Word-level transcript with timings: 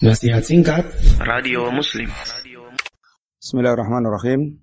Nasihat 0.00 0.40
singkat. 0.40 0.88
Radio 1.20 1.68
Muslim. 1.68 2.08
Bismillahirrahmanirrahim. 3.36 4.56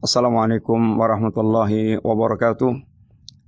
Assalamualaikum 0.00 0.96
warahmatullahi 0.96 2.00
wabarakatuh. 2.00 2.72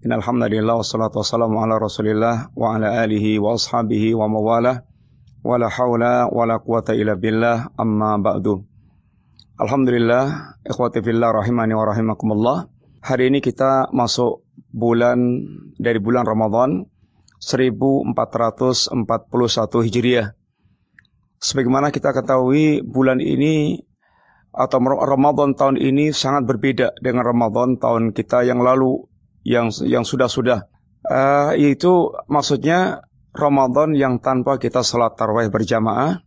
Innalhamdulillah 0.05 0.77
wassalatu 0.77 1.25
wassalamu 1.25 1.57
ala 1.65 1.81
rasulillah 1.81 2.53
Wa 2.53 2.77
ala 2.77 3.01
alihi 3.01 3.41
wa 3.41 3.57
ashabihi 3.57 4.13
wa 4.13 4.29
mawalah. 4.29 4.85
Wa 5.41 5.57
la 5.57 5.73
hawla 5.73 6.29
wa 6.29 6.45
la 6.45 6.61
quwata 6.61 6.93
illa 6.93 7.17
billah 7.17 7.73
amma 7.81 8.21
ba'du. 8.21 8.61
Alhamdulillah 9.57 10.53
Ikhwati 10.69 11.01
fillah 11.01 11.33
rahimani 11.33 11.81
wa 11.81 11.89
rahimakumullah. 11.89 12.69
Hari 13.01 13.33
ini 13.33 13.41
kita 13.41 13.89
masuk 13.97 14.45
bulan 14.69 15.49
dari 15.81 15.97
bulan 15.97 16.29
Ramadan 16.29 16.85
1441 17.41 18.13
Hijriah 19.89 20.37
Sebagaimana 21.41 21.89
kita 21.89 22.13
ketahui 22.13 22.85
bulan 22.85 23.17
ini 23.17 23.81
atau 24.53 24.77
Ramadan 24.83 25.57
tahun 25.57 25.81
ini 25.81 26.13
sangat 26.13 26.45
berbeda 26.45 27.01
dengan 27.01 27.25
Ramadan 27.25 27.81
tahun 27.81 28.13
kita 28.13 28.45
yang 28.45 28.61
lalu 28.61 29.09
yang 29.41 29.73
yang 29.89 30.05
sudah-sudah. 30.05 30.69
Uh, 31.01 31.57
yaitu 31.57 32.13
maksudnya 32.29 33.09
Ramadan 33.33 33.97
yang 33.97 34.21
tanpa 34.21 34.61
kita 34.61 34.85
salat 34.85 35.17
tarawih 35.17 35.49
berjamaah, 35.49 36.21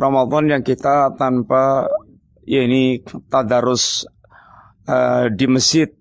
Ramadan 0.00 0.48
yang 0.48 0.62
kita 0.64 1.12
tanpa 1.20 1.84
ya 2.48 2.64
ini 2.64 3.04
tadarus 3.28 4.08
uh, 4.88 5.28
di 5.28 5.44
masjid 5.44 5.92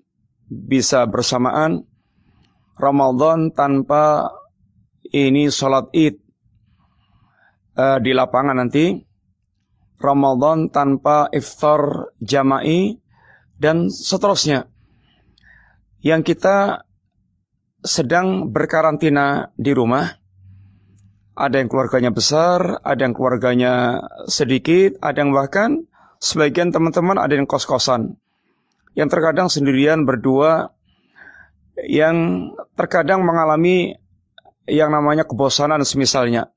bisa 0.47 1.03
bersamaan, 1.03 1.83
Ramadan 2.79 3.51
tanpa 3.51 4.31
ini 5.11 5.51
salat 5.51 5.91
Id 5.91 6.24
uh, 7.75 7.99
di 7.99 8.11
lapangan 8.15 8.57
nanti 8.57 8.99
Ramadan 9.99 10.67
tanpa 10.71 11.31
iftar 11.31 12.11
jama'i 12.19 12.99
dan 13.55 13.87
seterusnya. 13.87 14.67
Yang 16.03 16.35
kita 16.35 16.85
sedang 17.81 18.51
berkarantina 18.51 19.55
di 19.55 19.71
rumah, 19.71 20.05
ada 21.35 21.55
yang 21.57 21.71
keluarganya 21.71 22.11
besar, 22.11 22.83
ada 22.83 23.01
yang 23.01 23.15
keluarganya 23.15 24.03
sedikit, 24.27 24.99
ada 25.01 25.23
yang 25.23 25.31
bahkan 25.33 25.87
sebagian 26.19 26.69
teman-teman 26.75 27.17
ada 27.17 27.33
yang 27.33 27.47
kos-kosan. 27.47 28.19
Yang 28.95 29.09
terkadang 29.11 29.47
sendirian 29.51 30.07
berdua, 30.07 30.71
yang 31.83 32.49
terkadang 32.79 33.23
mengalami 33.25 33.99
yang 34.65 34.89
namanya 34.89 35.27
kebosanan 35.27 35.83
semisalnya 35.83 36.54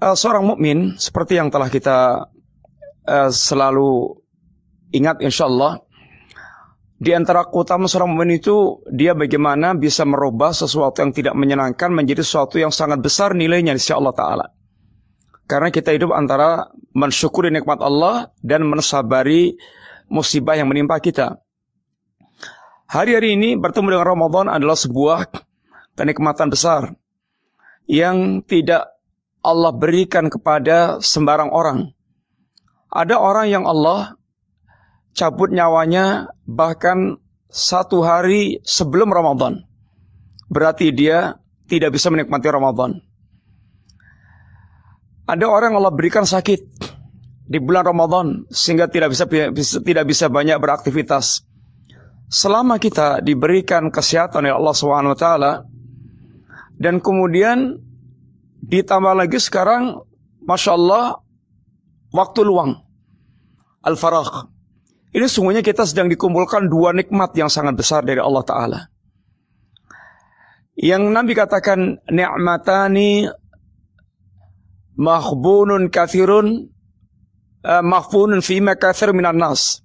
uh, 0.00 0.16
seorang 0.16 0.44
mukmin 0.44 0.96
seperti 1.00 1.40
yang 1.40 1.48
telah 1.48 1.68
kita 1.72 2.28
uh, 3.08 3.30
selalu 3.32 4.20
ingat 4.92 5.20
insya 5.24 5.48
Allah 5.48 5.80
di 6.96 7.12
antara 7.12 7.44
utama 7.52 7.84
seorang 7.84 8.16
mukmin 8.16 8.40
itu 8.40 8.80
dia 8.88 9.12
bagaimana 9.12 9.76
bisa 9.76 10.08
merubah 10.08 10.56
sesuatu 10.56 11.04
yang 11.04 11.12
tidak 11.12 11.36
menyenangkan 11.36 11.92
menjadi 11.92 12.24
sesuatu 12.24 12.56
yang 12.56 12.72
sangat 12.72 13.04
besar 13.04 13.36
nilainya 13.36 13.76
insya 13.76 14.00
Allah 14.00 14.16
Taala. 14.16 14.46
Karena 15.46 15.68
kita 15.68 15.92
hidup 15.92 16.10
antara 16.16 16.72
mensyukuri 16.96 17.52
nikmat 17.52 17.84
Allah 17.84 18.32
dan 18.40 18.64
mensabari 18.64 19.60
musibah 20.08 20.56
yang 20.56 20.72
menimpa 20.72 20.96
kita. 20.98 21.38
Hari-hari 22.88 23.36
ini 23.36 23.60
bertemu 23.60 23.94
dengan 23.94 24.06
Ramadan 24.08 24.46
adalah 24.48 24.74
sebuah 24.74 25.28
kenikmatan 26.00 26.48
besar 26.48 26.96
yang 27.86 28.40
tidak 28.42 28.95
Allah 29.46 29.70
berikan 29.70 30.26
kepada 30.26 30.98
sembarang 30.98 31.54
orang. 31.54 31.94
Ada 32.90 33.14
orang 33.14 33.46
yang 33.46 33.64
Allah 33.70 34.18
cabut 35.14 35.54
nyawanya 35.54 36.34
bahkan 36.42 37.22
satu 37.46 38.02
hari 38.02 38.58
sebelum 38.66 39.14
Ramadan. 39.14 39.62
Berarti 40.50 40.90
dia 40.90 41.38
tidak 41.70 41.94
bisa 41.94 42.10
menikmati 42.10 42.50
Ramadan. 42.50 42.98
Ada 45.26 45.46
orang 45.46 45.74
yang 45.74 45.78
Allah 45.82 45.94
berikan 45.94 46.26
sakit 46.26 46.60
di 47.46 47.58
bulan 47.62 47.86
Ramadan 47.86 48.26
sehingga 48.50 48.90
tidak 48.90 49.14
bisa, 49.14 49.26
tidak 49.82 50.04
bisa 50.06 50.26
banyak 50.26 50.58
beraktivitas. 50.58 51.46
Selama 52.26 52.82
kita 52.82 53.22
diberikan 53.22 53.90
kesehatan 53.94 54.46
oleh 54.46 54.54
Allah 54.54 54.74
SWT 54.74 55.26
dan 56.82 56.98
kemudian 56.98 57.85
Ditambah 58.62 59.14
lagi 59.16 59.36
sekarang, 59.36 60.00
Masya 60.44 60.72
Allah, 60.76 61.20
waktu 62.14 62.40
luang. 62.44 62.80
Al-Farah. 63.84 64.50
Ini 65.14 65.26
sungguhnya 65.30 65.62
kita 65.62 65.86
sedang 65.86 66.10
dikumpulkan 66.10 66.66
dua 66.66 66.92
nikmat 66.92 67.32
yang 67.38 67.48
sangat 67.48 67.78
besar 67.78 68.02
dari 68.02 68.20
Allah 68.20 68.44
Ta'ala. 68.44 68.80
Yang 70.76 71.02
Nabi 71.08 71.32
katakan, 71.32 72.04
Ni'matani 72.12 73.24
mahbunun 74.96 75.92
kathirun 75.92 76.68
uh, 77.62 77.82
mahbunun 77.84 78.40
fima 78.40 78.74
kathir 78.74 79.12
minan 79.12 79.40
nas. 79.40 79.84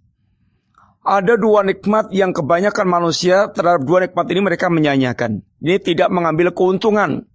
Ada 1.01 1.33
dua 1.33 1.65
nikmat 1.65 2.13
yang 2.13 2.29
kebanyakan 2.29 2.85
manusia 2.85 3.49
terhadap 3.49 3.81
dua 3.81 4.05
nikmat 4.05 4.25
ini 4.29 4.41
mereka 4.45 4.69
menyanyikan. 4.69 5.41
Ini 5.57 5.81
tidak 5.81 6.13
mengambil 6.13 6.53
keuntungan. 6.53 7.25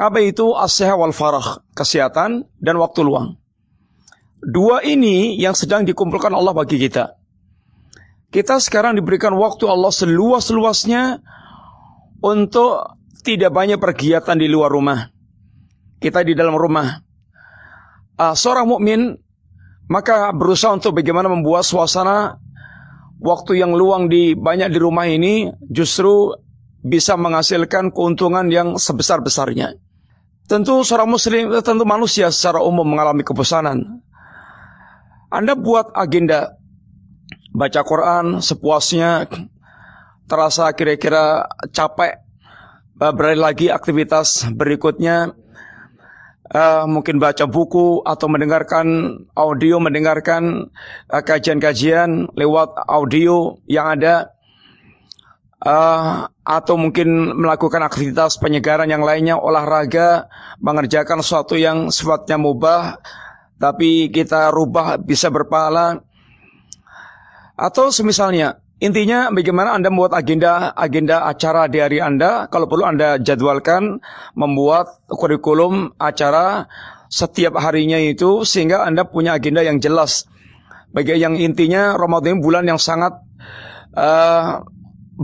Apa 0.00 0.24
itu 0.24 0.56
as 0.56 0.80
wal 0.80 1.12
farah, 1.12 1.60
kesehatan 1.76 2.48
dan 2.56 2.80
waktu 2.80 3.04
luang. 3.04 3.36
Dua 4.42 4.80
ini 4.82 5.36
yang 5.36 5.52
sedang 5.52 5.84
dikumpulkan 5.84 6.32
Allah 6.32 6.56
bagi 6.56 6.80
kita. 6.80 7.14
Kita 8.32 8.56
sekarang 8.56 8.96
diberikan 8.96 9.36
waktu 9.36 9.68
Allah 9.68 9.92
seluas-luasnya 9.92 11.20
untuk 12.24 12.96
tidak 13.22 13.52
banyak 13.52 13.76
pergiatan 13.76 14.34
di 14.34 14.48
luar 14.48 14.72
rumah. 14.72 15.12
Kita 16.00 16.24
di 16.24 16.32
dalam 16.32 16.56
rumah. 16.56 16.98
Uh, 18.16 18.34
seorang 18.34 18.66
mukmin 18.66 19.14
maka 19.92 20.32
berusaha 20.32 20.72
untuk 20.72 20.96
bagaimana 20.96 21.28
membuat 21.28 21.68
suasana 21.68 22.40
waktu 23.20 23.60
yang 23.60 23.76
luang 23.76 24.08
di 24.08 24.34
banyak 24.34 24.72
di 24.72 24.78
rumah 24.80 25.06
ini 25.06 25.52
justru 25.70 26.34
bisa 26.82 27.14
menghasilkan 27.14 27.94
keuntungan 27.94 28.50
yang 28.50 28.74
sebesar-besarnya. 28.74 29.78
Tentu 30.50 30.82
seorang 30.82 31.08
muslim, 31.08 31.54
tentu 31.62 31.86
manusia 31.86 32.28
secara 32.34 32.58
umum 32.60 32.84
mengalami 32.84 33.22
kebosanan. 33.22 34.02
Anda 35.32 35.56
buat 35.56 35.94
agenda 35.94 36.58
baca 37.54 37.80
Quran 37.86 38.42
sepuasnya, 38.42 39.30
terasa 40.26 40.68
kira-kira 40.74 41.46
capek, 41.70 42.20
eh, 43.00 43.12
beralih 43.14 43.40
lagi 43.40 43.70
aktivitas 43.72 44.50
berikutnya, 44.52 45.32
uh, 46.52 46.84
mungkin 46.84 47.16
baca 47.16 47.48
buku 47.48 48.04
atau 48.04 48.26
mendengarkan 48.28 49.18
audio, 49.32 49.80
mendengarkan 49.80 50.68
eh, 51.08 51.22
kajian-kajian 51.24 52.28
uh, 52.28 52.30
lewat 52.36 52.76
audio 52.86 53.56
yang 53.66 53.98
ada 53.98 54.36
uh, 55.62 56.26
atau 56.42 56.74
mungkin 56.74 57.38
melakukan 57.38 57.86
aktivitas 57.86 58.36
penyegaran 58.42 58.90
yang 58.90 59.06
lainnya, 59.06 59.38
olahraga, 59.38 60.26
mengerjakan 60.58 61.22
sesuatu 61.22 61.54
yang 61.54 61.88
sifatnya 61.94 62.36
mubah, 62.36 62.98
tapi 63.62 64.10
kita 64.10 64.50
rubah 64.50 64.98
bisa 64.98 65.30
berpahala. 65.30 66.02
Atau 67.54 67.94
semisalnya, 67.94 68.58
intinya 68.82 69.30
bagaimana 69.30 69.78
Anda 69.78 69.86
membuat 69.94 70.18
agenda 70.18 70.74
agenda 70.74 71.30
acara 71.30 71.70
di 71.70 71.78
hari 71.78 72.02
Anda, 72.02 72.50
kalau 72.50 72.66
perlu 72.66 72.82
Anda 72.82 73.22
jadwalkan 73.22 74.02
membuat 74.34 75.06
kurikulum 75.06 75.94
acara 76.02 76.66
setiap 77.06 77.54
harinya 77.60 78.00
itu 78.02 78.42
sehingga 78.42 78.82
Anda 78.82 79.06
punya 79.06 79.38
agenda 79.38 79.62
yang 79.62 79.78
jelas. 79.78 80.26
Bagi 80.92 81.16
yang 81.16 81.38
intinya 81.40 81.96
Ramadan 81.96 82.44
bulan 82.44 82.68
yang 82.68 82.76
sangat 82.76 83.16
uh, 83.96 84.60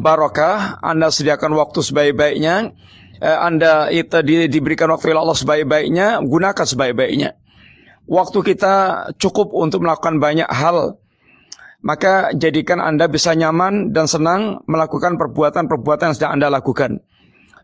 barokah, 0.01 0.81
Anda 0.81 1.13
sediakan 1.13 1.55
waktu 1.55 1.83
sebaik-baiknya, 1.83 2.75
eh, 3.21 3.39
Anda 3.39 3.93
itu 3.93 4.19
di, 4.25 4.47
diberikan 4.49 4.91
waktu 4.91 5.13
oleh 5.13 5.23
Allah 5.23 5.39
sebaik-baiknya, 5.39 6.07
gunakan 6.25 6.67
sebaik-baiknya. 6.67 7.37
Waktu 8.09 8.39
kita 8.41 8.75
cukup 9.21 9.53
untuk 9.53 9.85
melakukan 9.85 10.17
banyak 10.17 10.49
hal, 10.49 10.97
maka 11.85 12.33
jadikan 12.35 12.81
Anda 12.81 13.07
bisa 13.07 13.37
nyaman 13.37 13.93
dan 13.93 14.09
senang 14.09 14.65
melakukan 14.65 15.21
perbuatan-perbuatan 15.21 16.11
yang 16.11 16.17
sedang 16.17 16.33
Anda 16.41 16.49
lakukan. 16.49 17.05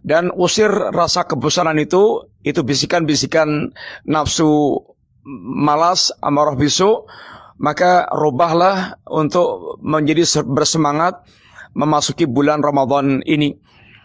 Dan 0.04 0.28
usir 0.36 0.68
rasa 0.68 1.24
kebosanan 1.24 1.80
itu, 1.80 2.28
itu 2.44 2.60
bisikan-bisikan 2.60 3.72
nafsu 4.04 4.84
malas, 5.24 6.12
amarah 6.20 6.60
bisu, 6.60 7.08
maka 7.56 8.04
rubahlah 8.12 9.00
untuk 9.08 9.80
menjadi 9.80 10.44
bersemangat 10.44 11.24
memasuki 11.74 12.24
bulan 12.24 12.62
Ramadan 12.62 13.20
ini. 13.26 13.54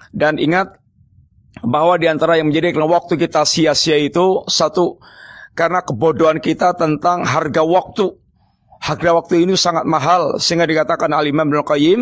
Dan 0.10 0.42
ingat 0.42 0.82
bahwa 1.62 1.98
di 1.98 2.10
antara 2.10 2.38
yang 2.38 2.50
menjadikan 2.50 2.86
waktu 2.90 3.18
kita 3.18 3.46
sia-sia 3.46 3.98
itu 3.98 4.46
satu 4.50 4.98
karena 5.54 5.86
kebodohan 5.86 6.42
kita 6.42 6.74
tentang 6.76 7.26
harga 7.26 7.62
waktu. 7.62 8.18
Harga 8.80 9.12
waktu 9.12 9.44
ini 9.44 9.60
sangat 9.60 9.84
mahal 9.84 10.40
sehingga 10.40 10.64
dikatakan 10.64 11.12
Al-Imam 11.12 11.52
Ibnu 11.52 11.68
Qayyim 11.68 12.02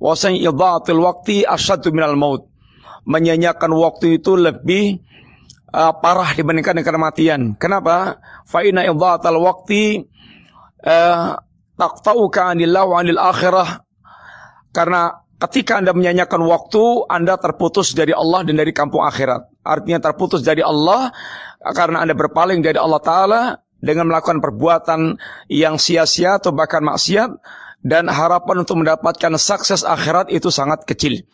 wasanya 0.00 0.48
idhaatul 0.48 1.04
waktu 1.04 1.44
asyaddu 1.44 1.92
minal 1.92 2.16
maut. 2.16 2.48
Menyanyiakan 3.06 3.70
waktu 3.76 4.18
itu 4.18 4.34
lebih 4.34 5.04
uh, 5.70 5.92
parah 6.00 6.32
dibandingkan 6.32 6.80
dengan 6.80 6.98
kematian. 6.98 7.40
Kenapa? 7.60 8.18
Fa 8.48 8.64
inna 8.64 8.82
idhaatal 8.88 9.38
waktu 9.38 10.08
uh, 10.82 11.36
taqta'uka 11.76 12.56
anillah 12.56 12.82
wa 12.88 12.96
anil 12.98 13.20
akhirah. 13.20 13.85
Karena 14.76 15.08
ketika 15.40 15.80
Anda 15.80 15.96
menyanyikan 15.96 16.44
waktu, 16.44 17.08
Anda 17.08 17.40
terputus 17.40 17.96
dari 17.96 18.12
Allah 18.12 18.44
dan 18.44 18.60
dari 18.60 18.76
kampung 18.76 19.08
akhirat. 19.08 19.64
Artinya 19.64 20.12
terputus 20.12 20.44
dari 20.44 20.60
Allah 20.60 21.16
karena 21.64 22.04
Anda 22.04 22.12
berpaling 22.12 22.60
dari 22.60 22.76
Allah 22.76 23.00
Ta'ala 23.00 23.42
dengan 23.80 24.12
melakukan 24.12 24.44
perbuatan 24.44 25.16
yang 25.48 25.80
sia-sia 25.80 26.36
atau 26.36 26.52
bahkan 26.52 26.84
maksiat 26.84 27.40
dan 27.86 28.12
harapan 28.12 28.68
untuk 28.68 28.84
mendapatkan 28.84 29.32
sukses 29.40 29.80
akhirat 29.80 30.28
itu 30.28 30.52
sangat 30.52 30.84
kecil. 30.84 31.24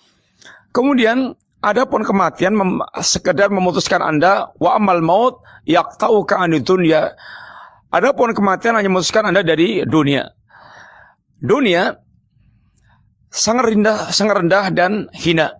Kemudian 0.70 1.34
adapun 1.58 2.06
kematian 2.06 2.54
mem 2.54 2.78
sekedar 3.02 3.50
memutuskan 3.50 4.06
Anda 4.06 4.54
wa 4.62 4.78
amal 4.78 5.02
maut 5.02 5.42
yaqta'uka 5.66 6.38
anid 6.38 6.62
dunya. 6.62 7.18
Adapun 7.92 8.32
kematian 8.32 8.78
hanya 8.78 8.88
memutuskan 8.88 9.28
Anda 9.28 9.44
dari 9.44 9.84
dunia. 9.84 10.32
Dunia 11.42 12.01
sangat 13.32 13.72
rendah, 13.72 14.12
sangat 14.12 14.44
rendah 14.44 14.68
dan 14.70 15.08
hina. 15.16 15.56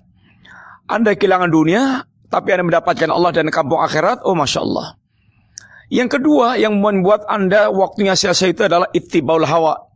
Anda 0.86 1.16
kehilangan 1.16 1.48
dunia, 1.48 2.04
tapi 2.28 2.52
Anda 2.52 2.68
mendapatkan 2.68 3.08
Allah 3.08 3.32
dan 3.32 3.48
kampung 3.48 3.80
akhirat, 3.80 4.20
oh 4.28 4.36
Masya 4.36 4.60
Allah. 4.60 5.00
Yang 5.92 6.16
kedua 6.16 6.56
yang 6.56 6.80
membuat 6.80 7.28
Anda 7.28 7.68
waktunya 7.68 8.16
sia-sia 8.16 8.48
itu 8.48 8.64
adalah 8.64 8.88
ittibaul 8.96 9.44
hawa. 9.44 9.92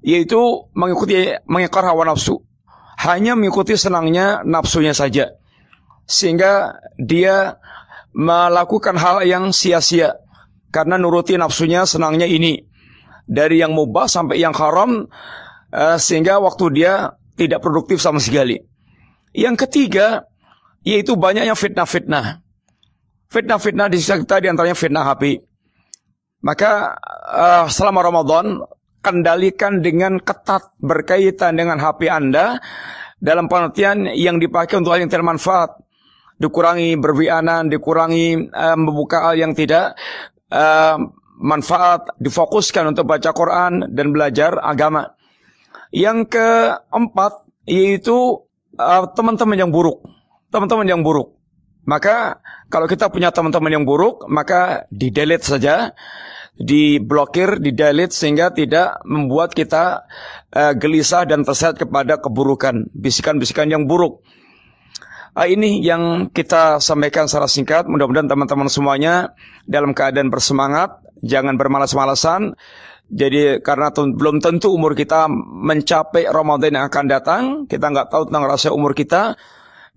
Yaitu 0.00 0.40
mengikuti 0.72 1.28
mengikor 1.44 1.84
hawa 1.84 2.08
nafsu. 2.08 2.40
Hanya 3.04 3.36
mengikuti 3.36 3.76
senangnya 3.76 4.40
nafsunya 4.48 4.96
saja. 4.96 5.36
Sehingga 6.08 6.80
dia 6.96 7.60
melakukan 8.16 8.96
hal 8.96 9.28
yang 9.28 9.52
sia-sia. 9.52 10.16
Karena 10.72 10.96
nuruti 10.96 11.36
nafsunya 11.36 11.84
senangnya 11.84 12.24
ini. 12.24 12.56
Dari 13.28 13.60
yang 13.60 13.76
mubah 13.76 14.08
sampai 14.08 14.40
yang 14.40 14.56
haram. 14.56 15.04
Uh, 15.76 16.00
sehingga 16.00 16.40
waktu 16.40 16.72
dia 16.72 17.12
tidak 17.36 17.60
produktif 17.60 18.00
sama 18.00 18.16
sekali. 18.16 18.56
Yang 19.36 19.68
ketiga, 19.68 20.24
yaitu 20.80 21.12
banyaknya 21.20 21.52
fitnah-fitnah. 21.52 22.40
Fitnah-fitnah 23.28 23.92
di 23.92 24.00
sisi 24.00 24.16
kita 24.24 24.40
di 24.40 24.48
antaranya 24.48 24.72
fitnah 24.72 25.04
HP. 25.04 25.44
Maka 26.40 26.96
uh, 27.28 27.66
selama 27.68 28.00
Ramadan 28.06 28.62
kendalikan 29.02 29.82
dengan 29.82 30.16
ketat 30.22 30.72
berkaitan 30.78 31.58
dengan 31.58 31.76
HP 31.76 32.06
Anda 32.06 32.56
dalam 33.18 33.50
pengertian 33.50 34.08
yang 34.14 34.38
dipakai 34.38 34.78
untuk 34.78 34.94
hal 34.94 35.02
yang 35.02 35.10
tidak 35.10 35.26
manfaat. 35.26 35.74
Dikurangi 36.36 37.00
berwianan, 37.00 37.72
dikurangi 37.72 38.52
uh, 38.52 38.76
membuka 38.76 39.32
hal 39.32 39.40
yang 39.40 39.52
tidak 39.56 39.96
uh, 40.52 41.00
manfaat, 41.40 42.12
difokuskan 42.20 42.92
untuk 42.92 43.08
baca 43.08 43.32
Quran 43.32 43.90
dan 43.90 44.12
belajar 44.12 44.60
agama. 44.60 45.15
Yang 45.94 46.34
keempat 46.34 47.46
yaitu 47.66 48.46
teman-teman 49.16 49.56
uh, 49.58 49.60
yang 49.66 49.70
buruk. 49.74 50.06
Teman-teman 50.52 50.86
yang 50.86 51.02
buruk. 51.02 51.36
Maka 51.86 52.42
kalau 52.66 52.90
kita 52.90 53.06
punya 53.14 53.30
teman-teman 53.30 53.70
yang 53.70 53.84
buruk, 53.86 54.26
maka 54.26 54.90
di 54.90 55.14
delete 55.14 55.46
saja, 55.46 55.94
diblokir, 56.58 57.62
di 57.62 57.70
delete 57.70 58.10
sehingga 58.10 58.50
tidak 58.50 59.06
membuat 59.06 59.54
kita 59.54 60.02
uh, 60.50 60.74
gelisah 60.74 61.22
dan 61.30 61.46
terseret 61.46 61.78
kepada 61.78 62.18
keburukan, 62.18 62.90
bisikan-bisikan 62.90 63.70
yang 63.70 63.86
buruk. 63.86 64.26
Uh, 65.38 65.46
ini 65.46 65.78
yang 65.78 66.26
kita 66.34 66.82
sampaikan 66.82 67.30
secara 67.30 67.46
singkat. 67.46 67.86
Mudah-mudahan 67.86 68.26
teman-teman 68.26 68.66
semuanya 68.66 69.38
dalam 69.62 69.94
keadaan 69.94 70.26
bersemangat, 70.26 71.06
jangan 71.22 71.54
bermalas-malasan. 71.54 72.58
Jadi 73.06 73.62
karena 73.62 73.94
belum 73.94 74.42
tentu 74.42 74.74
umur 74.74 74.98
kita 74.98 75.30
mencapai 75.30 76.26
Ramadan 76.26 76.74
yang 76.74 76.84
akan 76.90 77.04
datang, 77.06 77.42
kita 77.70 77.86
nggak 77.86 78.10
tahu 78.10 78.26
tentang 78.26 78.44
rasa 78.50 78.74
umur 78.74 78.98
kita. 78.98 79.38